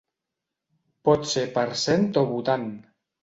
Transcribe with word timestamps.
Pot 1.09 1.27
ser 1.33 1.43
per 1.59 1.65
cent 1.83 2.09
o 2.25 2.27
votant. 2.31 2.67